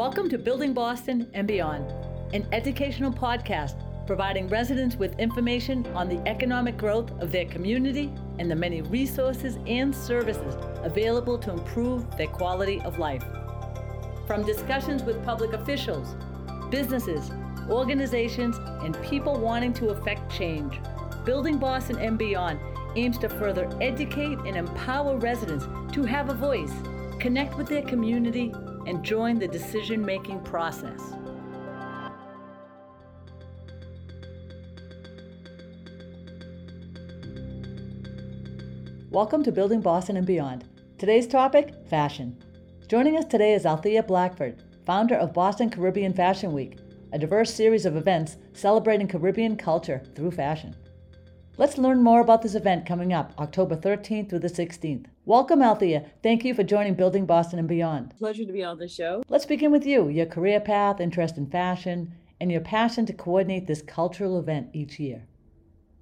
Welcome 0.00 0.30
to 0.30 0.38
Building 0.38 0.72
Boston 0.72 1.30
and 1.34 1.46
Beyond, 1.46 1.92
an 2.32 2.46
educational 2.52 3.12
podcast 3.12 3.74
providing 4.06 4.48
residents 4.48 4.96
with 4.96 5.18
information 5.20 5.86
on 5.88 6.08
the 6.08 6.26
economic 6.26 6.78
growth 6.78 7.10
of 7.20 7.30
their 7.30 7.44
community 7.44 8.10
and 8.38 8.50
the 8.50 8.54
many 8.54 8.80
resources 8.80 9.58
and 9.66 9.94
services 9.94 10.56
available 10.82 11.36
to 11.40 11.52
improve 11.52 12.16
their 12.16 12.28
quality 12.28 12.80
of 12.80 12.98
life. 12.98 13.22
From 14.26 14.42
discussions 14.42 15.02
with 15.02 15.22
public 15.22 15.52
officials, 15.52 16.16
businesses, 16.70 17.30
organizations, 17.68 18.56
and 18.82 18.98
people 19.02 19.38
wanting 19.38 19.74
to 19.74 19.90
affect 19.90 20.32
change, 20.32 20.80
Building 21.26 21.58
Boston 21.58 21.98
and 21.98 22.16
Beyond 22.16 22.58
aims 22.96 23.18
to 23.18 23.28
further 23.28 23.68
educate 23.82 24.38
and 24.46 24.56
empower 24.56 25.18
residents 25.18 25.66
to 25.92 26.04
have 26.04 26.30
a 26.30 26.34
voice, 26.34 26.72
connect 27.18 27.58
with 27.58 27.68
their 27.68 27.82
community, 27.82 28.54
and 28.90 29.04
join 29.04 29.38
the 29.38 29.46
decision 29.46 30.04
making 30.04 30.40
process. 30.40 31.00
Welcome 39.08 39.44
to 39.44 39.52
Building 39.52 39.80
Boston 39.80 40.16
and 40.16 40.26
Beyond. 40.26 40.64
Today's 40.98 41.28
topic 41.28 41.72
fashion. 41.88 42.36
Joining 42.88 43.16
us 43.16 43.26
today 43.26 43.54
is 43.54 43.64
Althea 43.64 44.02
Blackford, 44.02 44.64
founder 44.84 45.14
of 45.14 45.32
Boston 45.32 45.70
Caribbean 45.70 46.12
Fashion 46.12 46.52
Week, 46.52 46.76
a 47.12 47.18
diverse 47.18 47.54
series 47.54 47.86
of 47.86 47.94
events 47.94 48.38
celebrating 48.54 49.06
Caribbean 49.06 49.56
culture 49.56 50.02
through 50.16 50.32
fashion. 50.32 50.74
Let's 51.58 51.78
learn 51.78 52.02
more 52.02 52.22
about 52.22 52.42
this 52.42 52.56
event 52.56 52.86
coming 52.86 53.12
up 53.12 53.34
October 53.38 53.76
13th 53.76 54.30
through 54.30 54.40
the 54.40 54.48
16th. 54.48 55.06
Welcome, 55.26 55.60
Althea. 55.60 56.06
Thank 56.22 56.46
you 56.46 56.54
for 56.54 56.62
joining 56.62 56.94
Building 56.94 57.26
Boston 57.26 57.58
and 57.58 57.68
Beyond. 57.68 58.14
Pleasure 58.18 58.46
to 58.46 58.52
be 58.52 58.64
on 58.64 58.78
the 58.78 58.88
show. 58.88 59.22
Let's 59.28 59.44
begin 59.44 59.70
with 59.70 59.84
you, 59.84 60.08
your 60.08 60.24
career 60.24 60.60
path, 60.60 60.98
interest 60.98 61.36
in 61.36 61.46
fashion, 61.50 62.14
and 62.40 62.50
your 62.50 62.62
passion 62.62 63.04
to 63.04 63.12
coordinate 63.12 63.66
this 63.66 63.82
cultural 63.82 64.38
event 64.38 64.70
each 64.72 64.98
year. 64.98 65.26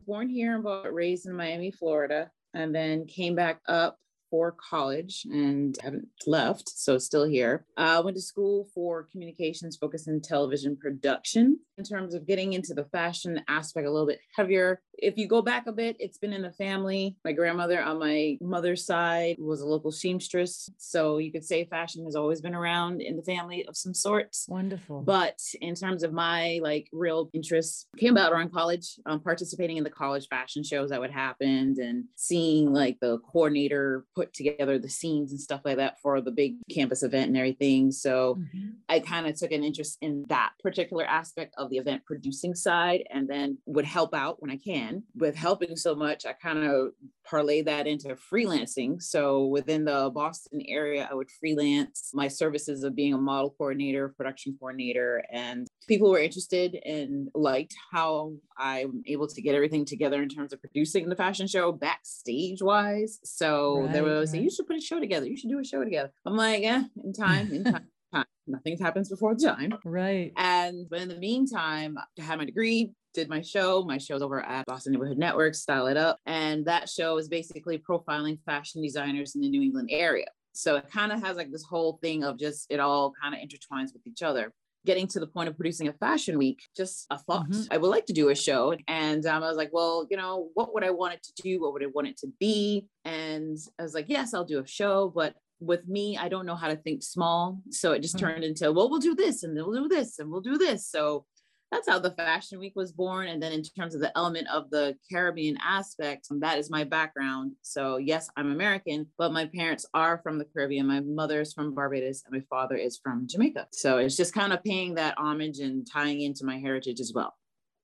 Born 0.06 0.28
here 0.28 0.60
but 0.60 0.94
raised 0.94 1.27
in 1.27 1.34
Miami, 1.34 1.72
Florida, 1.72 2.30
and 2.55 2.72
then 2.72 3.06
came 3.06 3.34
back 3.34 3.60
up 3.66 3.98
for 4.31 4.55
college 4.71 5.27
and 5.31 5.77
haven't 5.83 6.09
left, 6.27 6.69
so 6.69 6.98
still 6.98 7.25
here. 7.25 7.65
I 7.77 7.97
uh, 7.97 8.03
went 8.03 8.17
to 8.17 8.23
school 8.23 8.69
for 8.75 9.09
communications 9.11 9.77
focused 9.77 10.09
in 10.09 10.21
television 10.21 10.77
production. 10.77 11.61
In 11.77 11.84
terms 11.84 12.15
of 12.15 12.27
getting 12.27 12.55
into 12.55 12.75
the 12.75 12.84
fashion 12.87 13.41
aspect 13.49 13.87
a 13.87 13.91
little 13.91 14.06
bit 14.06 14.21
heavier, 14.37 14.81
if 14.95 15.17
you 15.17 15.29
go 15.29 15.43
back 15.43 15.67
a 15.67 15.73
bit, 15.73 15.97
it's 16.01 16.19
been 16.19 16.33
in 16.33 16.43
the 16.43 16.53
family. 16.53 17.17
My 17.25 17.33
grandmother 17.33 17.81
on 17.81 17.99
my 17.99 18.37
mother's 18.41 18.84
side 18.84 19.37
was 19.39 19.61
a 19.61 19.67
local 19.67 19.93
seamstress. 19.93 20.69
So 20.79 21.19
you 21.19 21.31
could 21.31 21.45
say 21.45 21.65
fashion 21.67 22.05
has 22.05 22.17
always 22.17 22.41
been 22.41 22.55
around 22.55 23.01
in 23.01 23.17
the 23.17 23.23
family 23.23 23.65
of 23.67 23.77
some 23.77 23.95
sorts. 23.95 24.47
Wonderful. 24.49 25.03
But 25.03 25.39
in 25.61 25.75
terms 25.75 26.03
of 26.03 26.12
my 26.12 26.59
like 26.62 26.89
real 26.93 27.31
interests, 27.33 27.87
came 27.97 28.17
about 28.17 28.33
around 28.33 28.53
college, 28.53 28.99
um, 29.06 29.21
participating 29.21 29.77
in 29.77 29.84
the 29.84 29.91
college 29.91 30.27
fashion 30.29 30.62
shows 30.62 30.91
that 30.91 31.01
would 31.01 31.11
happen 31.11 31.77
and 31.81 32.05
seeing 32.17 32.73
like 32.73 32.99
the 33.01 33.19
coordinator 33.19 34.05
put 34.19 34.34
together 34.34 34.80
the 34.80 34.88
scenes 34.88 35.30
and 35.30 35.41
stuff 35.41 35.61
like 35.64 35.77
that 35.77 36.00
for 36.00 36.20
the 36.20 36.33
big 36.33 36.56
campus 36.74 37.05
event 37.05 37.28
and 37.28 37.36
everything. 37.36 37.92
So 37.92 38.34
mm-hmm. 38.34 38.70
I 38.88 38.98
kind 38.98 39.28
of 39.28 39.38
took 39.38 39.52
an 39.52 39.62
interest 39.62 39.97
in 40.00 40.25
that 40.28 40.55
particular 40.60 41.05
aspect 41.05 41.55
of 41.56 41.70
the 41.70 41.77
event 41.77 42.05
producing 42.05 42.56
side 42.56 43.05
and 43.12 43.28
then 43.28 43.58
would 43.66 43.84
help 43.84 44.12
out 44.12 44.42
when 44.42 44.50
I 44.50 44.56
can 44.56 45.05
with 45.14 45.36
helping 45.36 45.77
so 45.77 45.94
much, 45.94 46.27
I 46.27 46.33
kind 46.33 46.64
of 46.64 46.94
parlay 47.25 47.62
that 47.62 47.86
into 47.86 48.08
freelancing. 48.33 49.00
So 49.00 49.47
within 49.47 49.84
the 49.84 50.10
Boston 50.12 50.62
area, 50.66 51.06
I 51.09 51.14
would 51.14 51.31
freelance 51.31 52.10
my 52.12 52.26
services 52.26 52.82
of 52.82 52.97
being 52.97 53.14
a 53.14 53.19
model 53.19 53.54
coordinator, 53.56 54.09
production 54.09 54.56
coordinator, 54.59 55.22
and 55.31 55.69
people 55.87 56.10
were 56.10 56.19
interested 56.19 56.76
and 56.84 57.28
liked 57.34 57.75
how 57.93 58.32
I'm 58.56 59.03
able 59.06 59.28
to 59.28 59.43
get 59.43 59.54
everything 59.54 59.84
together 59.84 60.22
in 60.22 60.28
terms 60.28 60.53
of 60.53 60.60
producing 60.60 61.09
the 61.09 61.16
fashion 61.16 61.47
show 61.47 61.70
backstage 61.72 62.62
wise. 62.62 63.20
So 63.25 63.82
right, 63.82 63.93
they 63.93 64.00
were 64.08 64.19
right. 64.20 64.28
saying, 64.28 64.44
you 64.44 64.50
should 64.50 64.66
put 64.66 64.76
a 64.76 64.80
show 64.80 65.00
together. 65.00 65.26
You 65.26 65.36
should 65.36 65.50
do 65.50 65.58
a 65.58 65.64
show 65.64 65.82
together. 65.84 66.10
I'm 66.26 66.36
like, 66.36 66.62
yeah, 66.62 66.84
in 67.02 67.12
time, 67.12 67.52
in 67.52 67.64
time. 67.72 67.86
time. 68.12 68.24
Nothing 68.46 68.78
happens 68.78 69.08
before 69.08 69.34
time. 69.34 69.74
Right. 69.84 70.32
And 70.36 70.88
but 70.88 71.00
in 71.00 71.08
the 71.08 71.19
meantime, 71.19 71.98
I 72.19 72.22
had 72.22 72.38
my 72.38 72.44
degree, 72.44 72.92
did 73.14 73.28
my 73.28 73.42
show. 73.42 73.82
My 73.82 73.98
show's 73.98 74.22
over 74.22 74.41
at 74.41 74.66
Boston 74.66 74.92
Neighborhood 74.92 75.19
Network, 75.19 75.54
Style 75.54 75.86
It 75.86 75.96
Up. 75.96 76.19
And 76.26 76.64
that 76.66 76.88
show 76.88 77.19
is 77.19 77.28
basically 77.28 77.78
profiling 77.78 78.38
fashion 78.44 78.82
designers 78.82 79.34
in 79.34 79.41
the 79.41 79.48
New 79.48 79.62
England 79.62 79.91
area. 79.92 80.26
So 80.52 80.76
it 80.76 80.90
kind 80.90 81.12
of 81.12 81.22
has 81.22 81.36
like 81.36 81.52
this 81.52 81.62
whole 81.62 81.98
thing 82.02 82.25
of 82.25 82.38
just 82.38 82.66
it 82.70 82.80
all 82.80 83.12
kind 83.22 83.34
of 83.34 83.40
intertwines 83.40 83.92
with 83.92 84.06
each 84.06 84.22
other. 84.22 84.52
Getting 84.87 85.06
to 85.09 85.21
the 85.21 85.27
point 85.27 85.49
of 85.49 85.56
producing 85.56 85.89
a 85.89 85.93
fashion 85.93 86.39
week, 86.39 86.62
just 86.77 87.06
a 87.11 87.19
thought. 87.19 87.50
Mm-hmm. 87.50 87.72
I 87.72 87.78
would 87.78 87.89
like 87.89 88.06
to 88.06 88.12
do 88.12 88.28
a 88.31 88.34
show. 88.34 88.75
And 88.87 89.27
um, 89.27 89.43
I 89.43 89.49
was 89.49 89.56
like, 89.56 89.71
well, 89.72 90.06
you 90.11 90.16
know, 90.16 90.49
what 90.55 90.72
would 90.72 90.84
I 90.84 90.91
want 90.91 91.15
it 91.15 91.22
to 91.25 91.43
do? 91.43 91.61
What 91.61 91.72
would 91.72 91.83
I 91.83 91.89
want 91.93 92.09
it 92.09 92.16
to 92.19 92.28
be? 92.39 92.87
And 93.05 93.59
I 93.78 93.83
was 93.83 93.94
like, 93.94 94.06
yes, 94.09 94.34
I'll 94.34 94.44
do 94.44 94.61
a 94.61 94.67
show, 94.67 95.12
but 95.15 95.34
with 95.61 95.87
me, 95.88 96.17
I 96.17 96.28
don't 96.28 96.47
know 96.47 96.55
how 96.55 96.69
to 96.69 96.77
think 96.77 97.03
small. 97.03 97.61
So 97.71 97.93
it 97.93 98.03
just 98.03 98.17
mm-hmm. 98.17 98.27
turned 98.27 98.44
into, 98.44 98.72
well, 98.72 98.88
we'll 98.88 99.00
do 99.00 99.15
this 99.15 99.43
and 99.43 99.56
then 99.56 99.67
we'll 99.67 99.83
do 99.83 99.88
this 99.88 100.19
and 100.19 100.31
we'll 100.31 100.41
do 100.41 100.56
this. 100.56 100.87
So 100.87 101.27
that's 101.71 101.89
how 101.89 101.99
the 101.99 102.11
fashion 102.12 102.59
week 102.59 102.73
was 102.77 102.93
born 102.93 103.29
and 103.29 103.43
then 103.43 103.53
in 103.53 103.62
terms 103.62 103.95
of 103.95 104.01
the 104.01 104.17
element 104.17 104.47
of 104.49 104.71
the 104.71 104.95
caribbean 105.11 105.56
aspect 105.62 106.27
that 106.31 106.59
is 106.59 106.71
my 106.71 106.84
background 106.84 107.53
so 107.62 107.97
yes 107.97 108.29
i'm 108.37 108.53
american 108.53 109.06
but 109.19 109.33
my 109.33 109.47
parents 109.47 109.87
are 109.95 110.19
from 110.23 110.39
the 110.39 110.45
caribbean 110.45 110.87
my 110.87 111.01
mother 111.01 111.41
is 111.41 111.53
from 111.53 111.75
barbados 111.75 112.23
and 112.27 112.33
my 112.33 112.45
father 112.49 112.77
is 112.77 112.99
from 113.03 113.27
jamaica 113.29 113.67
so 113.73 113.99
it's 113.99 114.17
just 114.17 114.34
kind 114.34 114.53
of 114.53 114.62
paying 114.65 114.95
that 114.95 115.17
homage 115.19 115.59
and 115.59 115.87
tying 115.91 116.23
into 116.23 116.45
my 116.45 116.59
heritage 116.59 117.01
as 117.01 117.12
well 117.15 117.34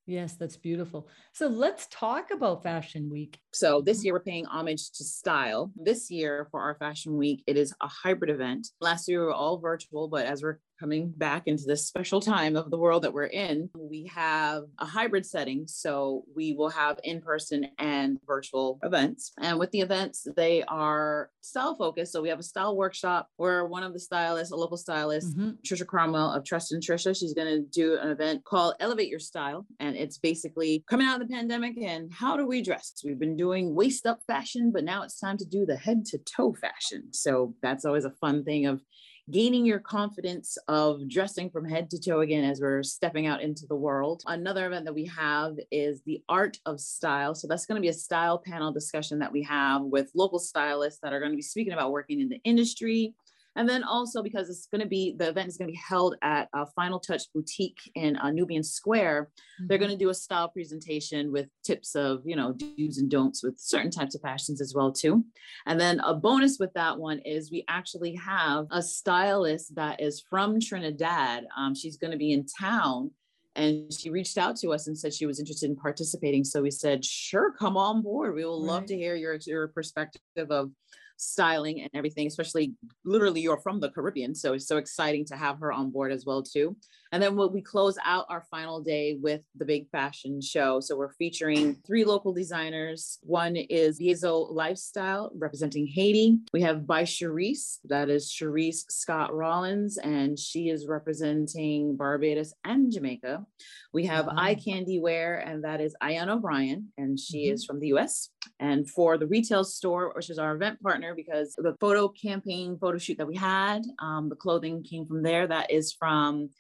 Yes, 0.07 0.35
that's 0.35 0.59
beautiful. 0.59 1.09
So 1.33 1.47
let's 1.47 1.87
talk 1.87 2.31
about 2.31 2.63
Fashion 2.63 3.09
Week. 3.11 3.39
So 3.55 3.81
this 3.81 4.05
year 4.05 4.13
we're 4.13 4.21
paying 4.21 4.45
homage 4.45 4.91
to 4.93 5.05
style. 5.05 5.73
This 5.77 6.11
year 6.11 6.47
for 6.51 6.61
our 6.61 6.75
Fashion 6.75 7.17
Week, 7.17 7.43
it 7.47 7.57
is 7.57 7.75
a 7.81 7.89
hybrid 7.89 8.31
event. 8.31 8.69
Last 8.83 9.09
year 9.09 9.21
we 9.21 9.27
were 9.27 9.33
all 9.33 9.59
virtual, 9.59 10.09
but 10.09 10.27
as 10.27 10.43
we're 10.43 10.59
coming 10.79 11.13
back 11.17 11.45
into 11.47 11.65
this 11.67 11.87
special 11.87 12.21
time 12.21 12.57
of 12.57 12.71
the 12.71 12.79
world 12.79 13.03
that 13.03 13.13
we're 13.13 13.25
in, 13.25 13.71
we 13.79 14.11
have 14.15 14.65
a 14.79 14.85
hybrid 14.85 15.27
setting. 15.27 15.67
So 15.67 16.25
we 16.35 16.53
will 16.53 16.71
have 16.71 16.99
in 17.05 17.21
person 17.21 17.67
and 17.79 18.19
virtual 18.27 18.79
events. 18.83 19.33
And 19.41 19.59
with 19.59 19.71
the 19.71 19.81
events, 19.81 20.27
they 20.37 20.63
are 20.65 21.31
style 21.41 21.75
focused. 21.75 22.13
So 22.13 22.23
we 22.23 22.29
have 22.29 22.39
a 22.39 22.45
style 22.45 22.77
workshop 22.77 23.29
where 23.37 23.67
one 23.67 23.83
of 23.83 23.93
the 23.93 24.01
stylists, 24.01 24.53
a 24.53 24.57
local 24.57 24.77
stylist, 24.77 25.37
mm-hmm. 25.37 25.53
Trisha 25.67 25.87
Cromwell 25.87 26.33
of 26.33 26.45
Trust 26.45 26.73
and 26.73 26.83
Trisha, 26.83 27.17
she's 27.17 27.35
going 27.35 27.49
to 27.49 27.63
do 27.63 27.99
an 28.01 28.11
event 28.11 28.45
called 28.45 28.75
Elevate 28.81 29.09
Your 29.09 29.21
Style. 29.21 29.67
And 29.81 29.97
it's 29.97 30.19
basically 30.19 30.85
coming 30.89 31.07
out 31.07 31.21
of 31.21 31.29
the 31.29 31.35
pandemic 31.35 31.77
and 31.79 32.13
how 32.13 32.37
do 32.37 32.47
we 32.47 32.63
dress? 32.63 32.95
We've 33.05 33.19
been 33.19 33.37
doing 33.37 33.75
waist 33.75 34.07
up 34.07 34.21
fashion, 34.27 34.71
but 34.73 34.85
now 34.85 35.03
it's 35.03 35.19
time 35.19 35.37
to 35.39 35.45
do 35.45 35.67
the 35.67 35.77
head 35.77 36.05
to 36.07 36.19
toe 36.19 36.55
fashion. 36.55 37.13
So 37.13 37.55
that's 37.63 37.85
always 37.85 38.05
a 38.05 38.11
fun 38.11 38.45
thing 38.45 38.67
of 38.67 38.83
gaining 39.31 39.65
your 39.65 39.79
confidence 39.79 40.59
of 40.69 41.09
dressing 41.09 41.49
from 41.49 41.65
head 41.65 41.89
to 41.91 41.99
toe 41.99 42.21
again 42.21 42.45
as 42.45 42.61
we're 42.61 42.83
stepping 42.83 43.27
out 43.27 43.41
into 43.41 43.67
the 43.67 43.75
world. 43.75 44.23
Another 44.27 44.67
event 44.67 44.85
that 44.85 44.95
we 44.95 45.07
have 45.07 45.57
is 45.71 46.03
the 46.03 46.23
art 46.29 46.59
of 46.67 46.79
style. 46.79 47.35
So 47.35 47.49
that's 47.49 47.65
going 47.65 47.77
to 47.77 47.83
be 47.83 47.89
a 47.89 47.95
style 47.95 48.39
panel 48.39 48.73
discussion 48.73 49.19
that 49.21 49.33
we 49.33 49.43
have 49.45 49.83
with 49.83 50.11
local 50.15 50.39
stylists 50.39 51.01
that 51.03 51.13
are 51.13 51.21
going 51.21 51.33
to 51.33 51.37
be 51.37 51.43
speaking 51.43 51.73
about 51.73 51.93
working 51.93 52.21
in 52.21 52.29
the 52.29 52.41
industry, 52.45 53.15
and 53.57 53.69
then 53.69 53.85
also 53.85 54.23
because 54.23 54.49
it's 54.49 54.67
going 54.67 54.81
to 54.81 54.87
be, 54.87 55.15
the 55.17 55.29
event 55.29 55.49
is 55.49 55.57
going 55.57 55.69
to 55.69 55.73
be 55.73 55.81
held 55.89 56.17
at 56.23 56.49
a 56.55 56.67
Final 56.67 56.99
Touch 56.99 57.23
Boutique 57.33 57.79
in 57.95 58.17
uh, 58.17 58.31
Nubian 58.31 58.63
Square. 58.63 59.25
Mm-hmm. 59.25 59.67
They're 59.69 59.79
going 59.79 59.91
to 59.91 59.97
do 59.97 60.11
a 60.11 60.15
style 60.15 60.49
presentation 60.49 61.31
with 61.31 61.47
tips 61.65 61.95
of, 61.95 62.23
you 62.25 62.37
know, 62.37 62.53
do's 62.53 62.99
and 62.99 63.11
don'ts 63.11 63.43
with 63.43 63.59
certain 63.59 63.91
types 63.91 64.15
of 64.15 64.23
fashions 64.23 64.61
as 64.61 64.75
well 64.75 64.93
too. 64.93 65.25
And 65.67 65.81
then 65.81 66.01
a 66.01 66.15
bonus 66.15 66.59
with 66.59 66.73
that 66.75 66.99
one 66.99 67.21
is 67.21 67.51
we 67.51 67.65
actually 67.69 68.15
have 68.17 68.67
a 68.71 68.83
stylist 68.83 69.75
that 69.77 70.01
is 70.01 70.23
from 70.29 70.59
Trinidad. 70.61 71.45
Um, 71.57 71.75
she's 71.75 71.97
going 71.97 72.13
to 72.13 72.19
be 72.19 72.33
in 72.33 72.47
town 72.47 73.13
and 73.57 73.93
she 73.93 74.11
reached 74.11 74.37
out 74.37 74.57
to 74.57 74.73
us 74.73 74.89
and 74.89 74.99
said 74.99 75.15
she 75.15 75.27
was 75.27 75.39
interested 75.39 75.71
in 75.71 75.77
participating 75.77 76.43
so 76.43 76.61
we 76.61 76.73
said 76.73 77.05
sure 77.05 77.53
come 77.53 77.77
on 77.77 78.03
board 78.03 78.35
we 78.35 78.45
will 78.45 78.61
right. 78.61 78.73
love 78.73 78.87
to 78.87 78.97
hear 78.97 79.15
your, 79.15 79.39
your 79.47 79.69
perspective 79.69 80.51
of 80.51 80.71
styling 81.17 81.81
and 81.81 81.91
everything, 81.95 82.27
especially 82.27 82.75
literally 83.05 83.41
you're 83.41 83.61
from 83.61 83.81
the 83.81 83.91
Caribbean. 83.91 84.35
So 84.35 84.55
it's 84.55 84.67
so 84.67 84.77
exciting 84.77 85.25
to 85.27 85.37
have 85.37 85.61
her 85.61 85.73
on 85.73 85.91
board 85.91 86.13
as 86.13 86.25
well 86.25 86.43
too. 86.43 86.77
And 87.13 87.23
then 87.23 87.37
we'll, 87.37 87.53
we 87.53 87.63
close 87.63 87.97
out 88.05 88.27
our 88.29 88.45
final 88.51 88.81
day 88.81 89.17
with 89.21 89.43
the 89.55 89.65
big 89.65 89.89
fashion 89.91 90.41
show. 90.41 90.81
So 90.81 90.97
we're 90.97 91.13
featuring 91.13 91.77
three 91.87 92.05
local 92.05 92.33
designers. 92.33 93.21
One 93.23 93.55
is 93.55 94.01
Biezo 94.01 94.53
Lifestyle 94.53 95.31
representing 95.37 95.87
Haiti. 95.87 96.39
We 96.53 96.63
have 96.63 96.89
by 96.89 97.05
Charisse, 97.05 97.79
that 97.85 98.11
is 98.11 98.33
Charisse 98.33 98.91
Scott 98.91 99.33
Rollins, 99.33 99.97
and 99.99 100.37
she 100.37 100.71
is 100.71 100.89
representing 100.89 101.97
Barbados 101.97 102.53
and 102.65 102.93
Jamaica. 102.93 103.47
We 103.93 104.07
have 104.07 104.27
wow. 104.27 104.35
Eye 104.37 104.57
Candy 104.57 104.99
Wear, 104.99 105.39
and 105.39 105.63
that 105.63 105.81
is 105.81 105.95
Ayan 106.03 106.29
O'Brien, 106.29 106.89
and 106.99 107.19
she 107.19 107.47
mm-hmm. 107.47 107.55
is 107.55 107.65
from 107.65 107.79
the 107.79 107.93
US. 107.95 108.31
And 108.59 108.91
for 108.91 109.19
the 109.19 109.27
retail 109.29 109.63
store, 109.63 110.13
which 110.17 110.31
is 110.31 110.39
our 110.39 110.57
event 110.57 110.83
partner, 110.83 111.04
because 111.13 111.55
the 111.59 111.75
photo 111.81 112.07
campaign 112.09 112.79
photo 112.81 112.99
shoot 112.99 113.19
that 113.19 113.27
we 113.27 113.37
had, 113.37 113.83
um, 113.99 114.29
the 114.29 114.37
clothing 114.37 114.85
came 114.85 115.05
from 115.05 115.25
there. 115.25 115.45
That 115.49 115.73
is 115.73 115.93
from 115.93 116.51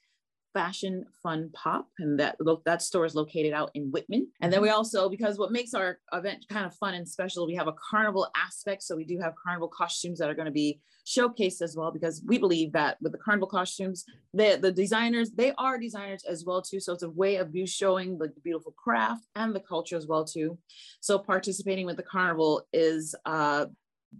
Fashion 0.52 1.04
Fun 1.22 1.50
Pop, 1.52 1.88
and 1.98 2.18
that 2.20 2.36
that 2.64 2.80
store 2.80 3.06
is 3.06 3.14
located 3.14 3.52
out 3.52 3.70
in 3.74 3.90
Whitman. 3.92 4.28
And 4.40 4.52
then 4.52 4.62
we 4.62 4.68
mm-hmm. 4.68 4.76
also, 4.76 5.08
because 5.08 5.36
what 5.36 5.50
makes 5.50 5.74
our 5.74 5.98
event 6.12 6.44
kind 6.48 6.66
of 6.66 6.74
fun 6.74 6.94
and 6.94 7.08
special, 7.08 7.46
we 7.46 7.56
have 7.56 7.66
a 7.66 7.74
carnival 7.90 8.28
aspect. 8.36 8.82
So 8.84 8.94
we 8.94 9.04
do 9.04 9.18
have 9.20 9.32
carnival 9.42 9.68
costumes 9.68 10.18
that 10.18 10.30
are 10.30 10.34
going 10.34 10.46
to 10.46 10.52
be 10.52 10.80
showcased 11.04 11.60
as 11.60 11.76
well, 11.76 11.90
because 11.90 12.22
we 12.24 12.38
believe 12.38 12.72
that 12.72 12.96
with 13.02 13.12
the 13.12 13.18
carnival 13.18 13.48
costumes, 13.48 14.04
the 14.32 14.58
the 14.62 14.70
designers 14.70 15.32
they 15.32 15.52
are 15.58 15.76
designers 15.76 16.24
as 16.24 16.44
well 16.46 16.62
too. 16.62 16.78
So 16.78 16.92
it's 16.92 17.02
a 17.02 17.10
way 17.10 17.34
of 17.36 17.52
you 17.52 17.66
showing 17.66 18.16
the 18.16 18.32
beautiful 18.42 18.72
craft 18.72 19.26
and 19.34 19.54
the 19.54 19.60
culture 19.60 19.96
as 19.96 20.06
well 20.06 20.24
too. 20.24 20.56
So 21.00 21.18
participating 21.18 21.84
with 21.84 21.96
the 21.96 22.04
carnival 22.04 22.62
is 22.72 23.14
uh, 23.26 23.66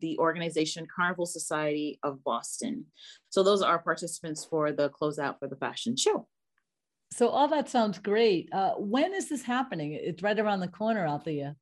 the 0.00 0.18
organization 0.18 0.86
Carnival 0.94 1.26
Society 1.26 1.98
of 2.02 2.22
Boston. 2.24 2.86
So 3.30 3.42
those 3.42 3.62
are 3.62 3.78
participants 3.78 4.44
for 4.44 4.72
the 4.72 4.90
closeout 4.90 5.38
for 5.38 5.48
the 5.48 5.56
fashion 5.56 5.96
show. 5.96 6.26
So 7.12 7.28
all 7.28 7.48
that 7.48 7.68
sounds 7.68 7.98
great. 7.98 8.48
Uh, 8.52 8.72
when 8.72 9.14
is 9.14 9.28
this 9.28 9.42
happening? 9.42 9.92
It's 9.92 10.22
right 10.22 10.38
around 10.38 10.60
the 10.60 10.68
corner, 10.68 11.06
Althea. 11.06 11.56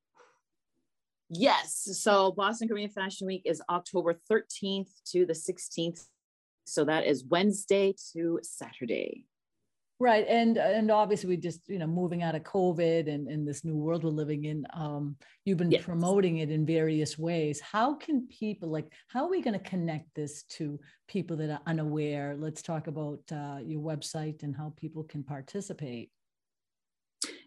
Yes. 1.28 1.88
So 2.00 2.32
Boston 2.32 2.68
Caribbean 2.68 2.90
Fashion 2.90 3.26
Week 3.26 3.42
is 3.44 3.62
October 3.70 4.18
13th 4.30 4.90
to 5.12 5.26
the 5.26 5.32
16th. 5.32 6.06
So 6.64 6.84
that 6.84 7.06
is 7.06 7.24
Wednesday 7.24 7.94
to 8.12 8.38
Saturday. 8.42 9.26
Right. 10.02 10.26
And 10.28 10.56
and 10.56 10.90
obviously 10.90 11.28
we 11.28 11.36
just, 11.36 11.68
you 11.68 11.78
know, 11.78 11.86
moving 11.86 12.24
out 12.24 12.34
of 12.34 12.42
COVID 12.42 13.08
and, 13.08 13.28
and 13.28 13.46
this 13.46 13.64
new 13.64 13.76
world 13.76 14.02
we're 14.02 14.10
living 14.10 14.46
in, 14.46 14.66
um, 14.74 15.14
you've 15.44 15.58
been 15.58 15.70
yes. 15.70 15.84
promoting 15.84 16.38
it 16.38 16.50
in 16.50 16.66
various 16.66 17.16
ways. 17.16 17.60
How 17.60 17.94
can 17.94 18.26
people 18.26 18.68
like 18.68 18.92
how 19.06 19.22
are 19.22 19.30
we 19.30 19.40
going 19.40 19.56
to 19.56 19.70
connect 19.70 20.12
this 20.16 20.42
to 20.56 20.80
people 21.06 21.36
that 21.36 21.50
are 21.50 21.60
unaware? 21.68 22.34
Let's 22.36 22.62
talk 22.62 22.88
about 22.88 23.20
uh, 23.30 23.58
your 23.62 23.80
website 23.80 24.42
and 24.42 24.56
how 24.56 24.72
people 24.76 25.04
can 25.04 25.22
participate. 25.22 26.10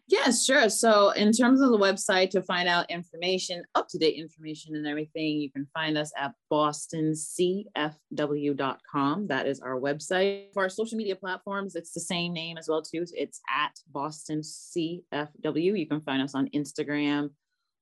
Yes, 0.08 0.46
sure. 0.46 0.70
So, 0.70 1.10
in 1.12 1.32
terms 1.32 1.62
of 1.62 1.70
the 1.72 1.80
website 1.80 2.30
to 2.32 2.42
find 2.44 2.68
out 2.70 2.92
information, 2.92 3.64
up 3.74 3.88
to 3.90 3.98
date 3.98 4.18
information 4.18 4.76
and 4.76 4.86
everything, 4.86 5.40
you 5.40 5.52
can 5.52 5.66
find 5.74 5.98
us 5.98 6.12
at 6.16 6.34
bostoncfw.com. 6.52 9.28
That 9.28 9.48
is 9.48 9.60
our 9.62 9.80
website. 9.80 10.54
For 10.54 10.62
our 10.64 10.70
social 10.70 10.98
media 10.98 11.16
platforms, 11.16 11.76
it's 11.76 11.92
the 11.92 12.02
same 12.02 12.34
name 12.34 12.60
as 12.60 12.70
well 12.70 12.84
too. 12.84 13.04
It's 13.14 13.42
at 13.50 13.72
bostoncfw. 13.92 15.02
You 15.56 15.88
can 15.88 16.02
find 16.02 16.22
us 16.22 16.36
on 16.36 16.50
Instagram, 16.50 17.32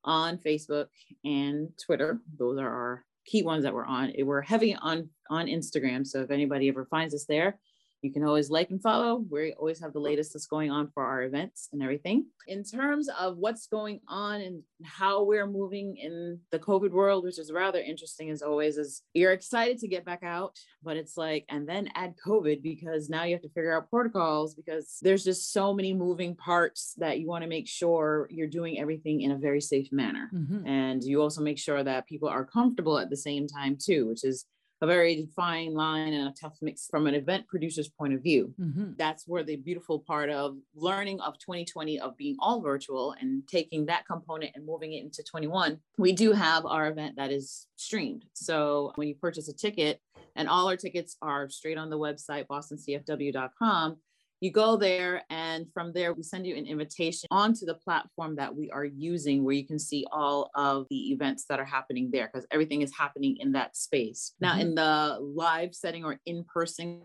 on 0.05 0.37
Facebook, 0.37 0.87
and 1.25 1.77
Twitter. 1.85 2.21
Those 2.39 2.57
are 2.57 2.69
our 2.69 3.03
key 3.25 3.43
ones 3.43 3.63
that 3.63 3.73
we're 3.73 3.85
on. 3.85 4.13
We're 4.23 4.41
heavy 4.41 4.75
on 4.75 5.09
on 5.29 5.47
Instagram, 5.47 6.07
so 6.07 6.21
if 6.21 6.31
anybody 6.31 6.69
ever 6.69 6.85
finds 6.85 7.13
us 7.13 7.25
there, 7.27 7.59
you 8.03 8.11
can 8.11 8.23
always 8.23 8.49
like 8.49 8.69
and 8.69 8.81
follow. 8.81 9.23
We 9.29 9.53
always 9.53 9.79
have 9.79 9.93
the 9.93 9.99
latest 9.99 10.33
that's 10.33 10.45
going 10.45 10.71
on 10.71 10.89
for 10.93 11.03
our 11.03 11.23
events 11.23 11.69
and 11.71 11.81
everything. 11.81 12.27
In 12.47 12.63
terms 12.63 13.09
of 13.19 13.37
what's 13.37 13.67
going 13.67 14.01
on 14.07 14.41
and 14.41 14.63
how 14.83 15.23
we're 15.23 15.47
moving 15.47 15.97
in 15.97 16.39
the 16.51 16.59
COVID 16.59 16.91
world, 16.91 17.23
which 17.23 17.39
is 17.39 17.51
rather 17.51 17.79
interesting 17.79 18.29
as 18.29 18.41
always, 18.41 18.77
is 18.77 19.03
you're 19.13 19.31
excited 19.31 19.77
to 19.79 19.87
get 19.87 20.05
back 20.05 20.23
out, 20.23 20.57
but 20.83 20.97
it's 20.97 21.15
like, 21.15 21.45
and 21.49 21.67
then 21.67 21.89
add 21.95 22.15
COVID 22.25 22.61
because 22.61 23.09
now 23.09 23.23
you 23.23 23.33
have 23.33 23.41
to 23.43 23.49
figure 23.49 23.75
out 23.75 23.89
protocols 23.89 24.53
because 24.53 24.97
there's 25.01 25.23
just 25.23 25.53
so 25.53 25.73
many 25.73 25.93
moving 25.93 26.35
parts 26.35 26.93
that 26.97 27.19
you 27.19 27.27
want 27.27 27.43
to 27.43 27.49
make 27.49 27.67
sure 27.67 28.27
you're 28.29 28.47
doing 28.47 28.79
everything 28.79 29.21
in 29.21 29.31
a 29.31 29.37
very 29.37 29.61
safe 29.61 29.91
manner. 29.91 30.29
Mm-hmm. 30.33 30.67
And 30.67 31.03
you 31.03 31.21
also 31.21 31.41
make 31.41 31.57
sure 31.57 31.83
that 31.83 32.07
people 32.07 32.27
are 32.27 32.45
comfortable 32.45 32.99
at 32.99 33.09
the 33.09 33.17
same 33.17 33.47
time 33.47 33.77
too, 33.81 34.07
which 34.07 34.23
is 34.23 34.45
a 34.83 34.85
very 34.85 35.29
fine 35.33 35.73
line 35.73 36.11
and 36.11 36.27
a 36.27 36.33
tough 36.39 36.57
mix 36.61 36.87
from 36.87 37.07
an 37.07 37.15
event 37.15 37.47
producer's 37.47 37.87
point 37.87 38.13
of 38.13 38.21
view. 38.21 38.53
Mm-hmm. 38.59 38.91
That's 38.97 39.23
where 39.25 39.41
the 39.41 39.55
beautiful 39.55 39.99
part 39.99 40.29
of 40.29 40.57
learning 40.75 41.21
of 41.21 41.39
2020 41.39 42.01
of 42.01 42.17
being 42.17 42.35
all 42.39 42.59
virtual 42.59 43.15
and 43.21 43.47
taking 43.47 43.85
that 43.85 44.05
component 44.05 44.51
and 44.55 44.65
moving 44.65 44.91
it 44.91 45.01
into 45.01 45.23
21. 45.23 45.79
We 45.97 46.11
do 46.11 46.33
have 46.33 46.65
our 46.65 46.87
event 46.87 47.15
that 47.15 47.31
is 47.31 47.65
streamed. 47.77 48.25
So 48.33 48.91
when 48.95 49.07
you 49.07 49.15
purchase 49.15 49.47
a 49.47 49.53
ticket, 49.53 50.01
and 50.35 50.49
all 50.49 50.67
our 50.67 50.75
tickets 50.75 51.15
are 51.21 51.47
straight 51.49 51.77
on 51.77 51.89
the 51.89 51.97
website, 51.97 52.47
bostoncfw.com 52.47 53.97
you 54.43 54.51
go 54.51 54.75
there 54.75 55.23
and 55.29 55.65
from 55.73 55.93
there 55.93 56.11
we 56.11 56.21
send 56.21 56.45
you 56.45 56.57
an 56.57 56.65
invitation 56.65 57.27
onto 57.31 57.65
the 57.65 57.75
platform 57.75 58.35
that 58.35 58.53
we 58.53 58.69
are 58.71 58.83
using 58.83 59.41
where 59.41 59.55
you 59.55 59.65
can 59.65 59.79
see 59.79 60.05
all 60.11 60.51
of 60.53 60.85
the 60.89 61.13
events 61.13 61.45
that 61.47 61.61
are 61.61 61.65
happening 61.65 62.09
there 62.11 62.29
because 62.31 62.45
everything 62.51 62.81
is 62.81 62.91
happening 62.93 63.37
in 63.39 63.53
that 63.53 63.73
space 63.77 64.33
now 64.41 64.51
mm-hmm. 64.51 64.61
in 64.61 64.75
the 64.75 65.17
live 65.21 65.73
setting 65.73 66.03
or 66.03 66.19
in 66.25 66.43
person 66.43 66.99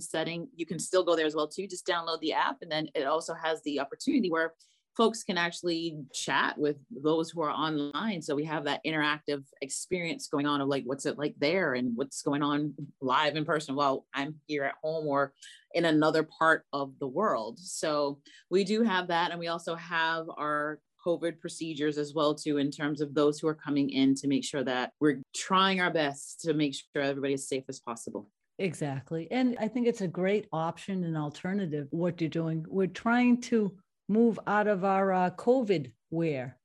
setting 0.00 0.48
you 0.56 0.66
can 0.66 0.80
still 0.80 1.04
go 1.04 1.14
there 1.14 1.26
as 1.26 1.36
well 1.36 1.46
too 1.46 1.68
just 1.68 1.86
download 1.86 2.18
the 2.18 2.32
app 2.32 2.56
and 2.60 2.72
then 2.72 2.88
it 2.92 3.04
also 3.04 3.34
has 3.34 3.62
the 3.62 3.78
opportunity 3.78 4.28
where 4.28 4.52
folks 4.98 5.22
can 5.22 5.38
actually 5.38 5.96
chat 6.12 6.58
with 6.58 6.76
those 6.90 7.30
who 7.30 7.40
are 7.40 7.52
online. 7.52 8.20
So 8.20 8.34
we 8.34 8.44
have 8.46 8.64
that 8.64 8.80
interactive 8.84 9.44
experience 9.62 10.26
going 10.26 10.44
on 10.44 10.60
of 10.60 10.66
like, 10.66 10.82
what's 10.86 11.06
it 11.06 11.16
like 11.16 11.36
there 11.38 11.74
and 11.74 11.96
what's 11.96 12.20
going 12.20 12.42
on 12.42 12.74
live 13.00 13.36
in 13.36 13.44
person 13.44 13.76
while 13.76 14.06
I'm 14.12 14.34
here 14.48 14.64
at 14.64 14.74
home 14.82 15.06
or 15.06 15.32
in 15.72 15.84
another 15.84 16.24
part 16.24 16.64
of 16.72 16.98
the 16.98 17.06
world. 17.06 17.60
So 17.60 18.18
we 18.50 18.64
do 18.64 18.82
have 18.82 19.06
that. 19.06 19.30
And 19.30 19.38
we 19.38 19.46
also 19.46 19.76
have 19.76 20.26
our 20.36 20.80
COVID 21.06 21.38
procedures 21.38 21.96
as 21.96 22.12
well 22.12 22.34
too, 22.34 22.58
in 22.58 22.72
terms 22.72 23.00
of 23.00 23.14
those 23.14 23.38
who 23.38 23.46
are 23.46 23.54
coming 23.54 23.90
in 23.90 24.16
to 24.16 24.26
make 24.26 24.44
sure 24.44 24.64
that 24.64 24.90
we're 25.00 25.22
trying 25.32 25.80
our 25.80 25.92
best 25.92 26.40
to 26.40 26.54
make 26.54 26.74
sure 26.74 27.02
everybody 27.02 27.34
is 27.34 27.48
safe 27.48 27.62
as 27.68 27.78
possible. 27.78 28.28
Exactly. 28.58 29.28
And 29.30 29.56
I 29.60 29.68
think 29.68 29.86
it's 29.86 30.00
a 30.00 30.08
great 30.08 30.48
option 30.52 31.04
and 31.04 31.16
alternative 31.16 31.86
what 31.90 32.20
you're 32.20 32.28
doing. 32.28 32.66
We're 32.68 32.88
trying 32.88 33.40
to 33.42 33.72
move 34.08 34.38
out 34.46 34.66
of 34.66 34.84
our 34.84 35.12
uh, 35.12 35.30
COVID 35.30 35.92
wear 36.10 36.57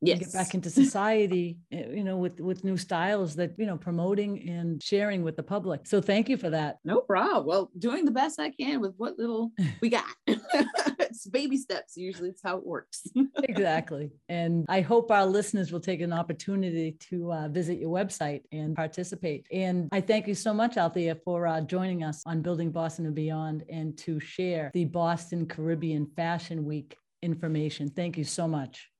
yes. 0.00 0.18
get 0.18 0.32
back 0.32 0.54
into 0.54 0.70
society, 0.70 1.58
eh, 1.72 1.86
you 1.90 2.04
know, 2.04 2.16
with 2.16 2.40
with 2.40 2.64
new 2.64 2.76
styles 2.76 3.34
that 3.36 3.52
you 3.58 3.66
know 3.66 3.76
promoting 3.76 4.48
and 4.48 4.82
sharing 4.82 5.22
with 5.22 5.36
the 5.36 5.42
public. 5.42 5.86
So 5.86 6.00
thank 6.00 6.28
you 6.28 6.36
for 6.36 6.50
that. 6.50 6.78
No 6.84 7.00
problem. 7.00 7.46
Well, 7.46 7.70
doing 7.78 8.04
the 8.04 8.10
best 8.10 8.40
I 8.40 8.50
can 8.50 8.80
with 8.80 8.94
what 8.96 9.18
little 9.18 9.52
we 9.80 9.88
got. 9.88 10.04
it's 10.26 11.26
baby 11.26 11.56
steps. 11.56 11.96
Usually, 11.96 12.30
it's 12.30 12.42
how 12.42 12.58
it 12.58 12.66
works. 12.66 13.06
exactly. 13.44 14.10
And 14.28 14.66
I 14.68 14.80
hope 14.80 15.10
our 15.10 15.26
listeners 15.26 15.72
will 15.72 15.80
take 15.80 16.00
an 16.00 16.12
opportunity 16.12 16.96
to 17.10 17.32
uh, 17.32 17.48
visit 17.48 17.78
your 17.78 17.90
website 17.90 18.42
and 18.52 18.74
participate. 18.76 19.46
And 19.52 19.88
I 19.92 20.00
thank 20.00 20.26
you 20.26 20.34
so 20.34 20.52
much, 20.52 20.76
Althea, 20.76 21.16
for 21.24 21.46
uh, 21.46 21.60
joining 21.62 22.04
us 22.04 22.22
on 22.26 22.42
Building 22.42 22.70
Boston 22.70 23.06
and 23.06 23.14
Beyond 23.14 23.64
and 23.70 23.96
to 23.98 24.20
share 24.20 24.70
the 24.74 24.84
Boston 24.84 25.46
Caribbean 25.46 26.06
Fashion 26.16 26.64
Week 26.64 26.96
information. 27.22 27.88
Thank 27.88 28.18
you 28.18 28.24
so 28.24 28.46
much. 28.46 28.90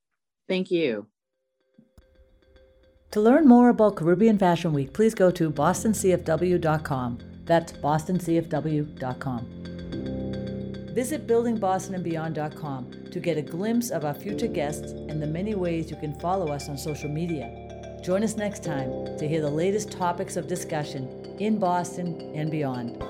Thank 0.48 0.70
you. 0.70 1.06
To 3.12 3.20
learn 3.20 3.48
more 3.48 3.68
about 3.70 3.96
Caribbean 3.96 4.38
Fashion 4.38 4.72
Week, 4.72 4.92
please 4.92 5.14
go 5.14 5.30
to 5.30 5.50
bostoncfw.com. 5.50 7.18
That's 7.44 7.72
bostoncfw.com. 7.72 9.46
Visit 10.94 11.26
buildingbostonandbeyond.com 11.26 13.10
to 13.10 13.20
get 13.20 13.36
a 13.36 13.42
glimpse 13.42 13.90
of 13.90 14.04
our 14.04 14.14
future 14.14 14.46
guests 14.46 14.92
and 14.92 15.22
the 15.22 15.26
many 15.26 15.54
ways 15.54 15.90
you 15.90 15.96
can 15.96 16.18
follow 16.20 16.52
us 16.52 16.68
on 16.68 16.76
social 16.76 17.08
media. 17.08 18.00
Join 18.02 18.22
us 18.22 18.36
next 18.36 18.62
time 18.64 19.16
to 19.18 19.28
hear 19.28 19.40
the 19.40 19.50
latest 19.50 19.90
topics 19.90 20.36
of 20.36 20.46
discussion 20.46 21.36
in 21.38 21.58
Boston 21.58 22.32
and 22.34 22.50
beyond. 22.50 23.02